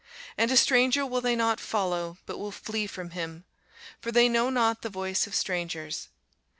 [0.35, 3.45] And a stranger will they not follow, but will flee from him:
[3.99, 6.07] for they know not the voice of strangers.